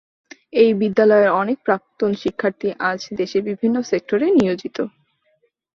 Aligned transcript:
এই 0.53 0.71
বিদ্যালয়ের 0.73 1.29
অনেক 1.41 1.57
প্রাক্তন 1.65 2.11
শিক্ষার্থী 2.21 2.67
আজ 2.89 2.99
দেশের 3.19 3.41
বিভিন্ন 3.49 3.75
সেক্টরে 3.91 4.27
নিয়োজিত। 4.31 4.77